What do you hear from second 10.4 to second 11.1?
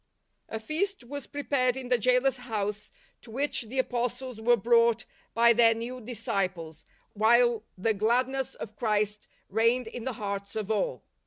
of ail.